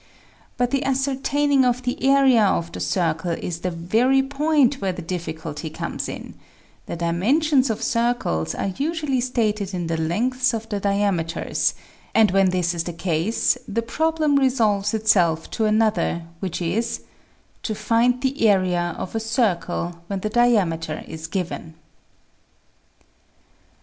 But 0.57 0.71
the 0.71 0.83
ascertaining 0.83 1.63
of 1.63 1.83
the 1.83 2.03
area 2.03 2.41
of 2.43 2.71
the 2.71 2.79
circle 2.79 3.33
is 3.33 3.59
the 3.59 3.69
very 3.69 4.23
point 4.23 4.81
where 4.81 4.91
the 4.91 5.03
difficulty 5.03 5.69
comes 5.69 6.09
in; 6.09 6.33
the 6.87 6.95
dimensions 6.95 7.69
of 7.69 7.83
circles 7.83 8.55
are 8.55 8.69
usually 8.79 9.21
stated 9.21 9.75
in 9.75 9.85
the 9.85 9.97
lengths 10.01 10.55
of 10.55 10.67
the 10.69 10.79
diameters, 10.79 11.75
and 12.15 12.31
when 12.31 12.49
this 12.49 12.73
is 12.73 12.85
the 12.85 12.93
case, 12.93 13.59
the 13.67 13.83
problem 13.83 14.37
re 14.39 14.49
solves 14.49 14.95
itself 14.95 15.45
into 15.45 15.65
another, 15.65 16.23
which 16.39 16.63
is: 16.63 17.01
To 17.61 17.75
find 17.75 18.19
the 18.21 18.47
area 18.47 18.95
of 18.97 19.13
a 19.13 19.19
circle 19.19 19.99
when 20.07 20.21
the 20.21 20.29
diameter 20.29 21.03
is 21.07 21.27
given. 21.27 21.75